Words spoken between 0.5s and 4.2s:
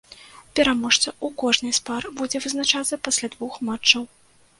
Пераможца ў кожнай з пар будзе вызначацца пасля двух матчаў.